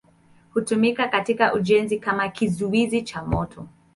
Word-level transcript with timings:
Hutumika 0.53 1.07
katika 1.07 1.53
ujenzi 1.53 1.99
kama 1.99 2.29
kizuizi 2.29 3.01
cha 3.01 3.23
moto. 3.23 3.67